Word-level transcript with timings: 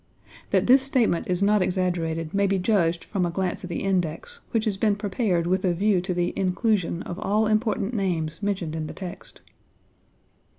That 0.49 0.65
this 0.65 0.81
statement 0.81 1.27
is 1.27 1.43
not 1.43 1.61
exaggerated 1.61 2.33
may 2.33 2.47
be 2.47 2.57
judged 2.57 3.03
from 3.03 3.23
a 3.23 3.29
glance 3.29 3.63
at 3.63 3.69
the 3.69 3.83
index, 3.83 4.39
which 4.49 4.65
has 4.65 4.75
been 4.75 4.95
prepared 4.95 5.45
with 5.45 5.63
a 5.63 5.75
view 5.75 6.01
to 6.01 6.13
the 6.15 6.33
inclusion 6.35 7.03
of 7.03 7.19
all 7.19 7.45
important 7.45 7.93
names 7.93 8.41
mentioned 8.41 8.75
in 8.75 8.87
the 8.87 8.93
text. 8.95 9.41